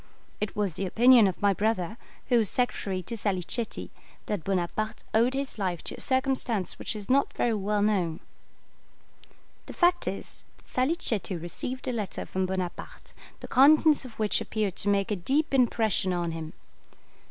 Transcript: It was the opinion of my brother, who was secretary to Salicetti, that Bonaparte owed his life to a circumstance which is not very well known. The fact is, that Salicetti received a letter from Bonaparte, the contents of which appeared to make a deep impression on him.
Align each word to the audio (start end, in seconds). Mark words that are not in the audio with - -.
It 0.39 0.55
was 0.55 0.73
the 0.77 0.87
opinion 0.87 1.27
of 1.27 1.39
my 1.43 1.53
brother, 1.53 1.95
who 2.29 2.37
was 2.39 2.49
secretary 2.49 3.03
to 3.03 3.15
Salicetti, 3.15 3.91
that 4.25 4.43
Bonaparte 4.43 5.03
owed 5.13 5.35
his 5.35 5.59
life 5.59 5.83
to 5.83 5.93
a 5.95 5.99
circumstance 5.99 6.79
which 6.79 6.95
is 6.95 7.07
not 7.07 7.31
very 7.33 7.53
well 7.53 7.83
known. 7.83 8.19
The 9.67 9.73
fact 9.73 10.07
is, 10.07 10.43
that 10.57 10.67
Salicetti 10.67 11.35
received 11.39 11.87
a 11.87 11.91
letter 11.93 12.25
from 12.25 12.47
Bonaparte, 12.47 13.13
the 13.41 13.47
contents 13.47 14.03
of 14.03 14.13
which 14.13 14.41
appeared 14.41 14.75
to 14.77 14.89
make 14.89 15.11
a 15.11 15.15
deep 15.15 15.53
impression 15.53 16.13
on 16.13 16.31
him. 16.31 16.53